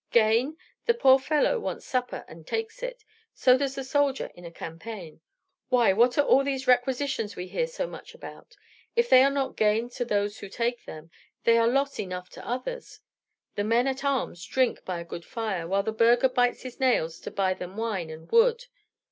[0.09, 0.57] "Gain!
[0.87, 3.05] The poor fellow wants supper, and takes it.
[3.35, 5.21] So does the soldier in a campaign.
[5.69, 8.57] Why, what are all these requisitions we hear so much about?
[8.95, 11.11] If they are not gain to those who take them,
[11.43, 13.01] they are loss enough to the others.
[13.53, 17.19] The men at arms drink by a good fire, while the burgher bites his nails
[17.19, 18.65] to buy them wine and wood.